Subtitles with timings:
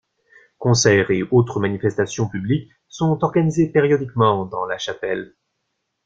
[0.57, 5.35] Concerts et autres manifestations publiques sont organisés périodiquement dans la chapelle.